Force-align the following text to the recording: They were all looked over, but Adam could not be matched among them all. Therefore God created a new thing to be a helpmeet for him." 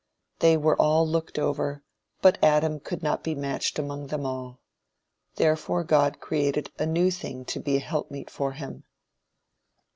They 0.39 0.57
were 0.57 0.75
all 0.81 1.07
looked 1.07 1.37
over, 1.37 1.83
but 2.23 2.39
Adam 2.43 2.79
could 2.79 3.03
not 3.03 3.23
be 3.23 3.35
matched 3.35 3.77
among 3.77 4.07
them 4.07 4.25
all. 4.25 4.59
Therefore 5.35 5.83
God 5.83 6.19
created 6.19 6.71
a 6.79 6.87
new 6.87 7.11
thing 7.11 7.45
to 7.45 7.59
be 7.59 7.75
a 7.77 7.81
helpmeet 7.81 8.31
for 8.31 8.53
him." 8.53 8.83